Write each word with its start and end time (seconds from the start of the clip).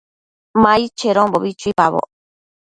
Ma 0.61 0.71
aid 0.77 0.91
chedonbo 0.99 1.37
chuipaboc 1.59 2.07